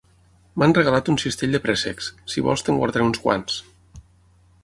[0.61, 3.61] M'han regalat un cistell de préssecs: si vols te'n guardaré uns quants.